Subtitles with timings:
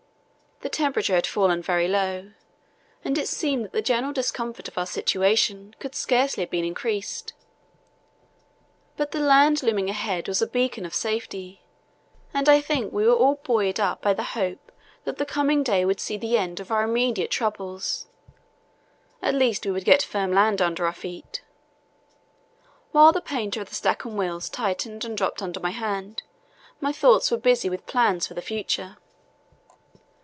[0.63, 2.33] The temperature had fallen very low,
[3.03, 7.33] and it seemed that the general discomfort of our situation could scarcely have been increased;
[8.95, 11.63] but the land looming ahead was a beacon of safety,
[12.31, 14.71] and I think we were all buoyed up by the hope
[15.03, 18.05] that the coming day would see the end of our immediate troubles.
[19.19, 21.41] At least we would get firm land under our feet.
[22.91, 26.21] While the painter of the Stancomb Wills tightened and drooped under my hand,
[26.79, 28.97] my thoughts were busy with plans for the future.